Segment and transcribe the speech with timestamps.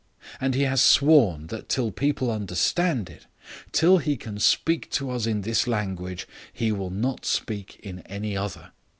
[0.39, 3.27] And he has sworn that till people understand it,
[3.71, 8.35] till he can speak to us in this language, he will not speak in any
[8.35, 8.71] other.